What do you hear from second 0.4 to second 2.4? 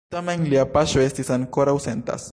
lia paŝo estis ankoraŭ sentas.